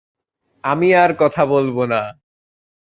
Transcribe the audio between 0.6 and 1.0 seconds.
আমি